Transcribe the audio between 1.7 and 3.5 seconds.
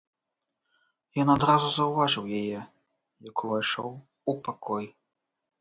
заўважыў яе, як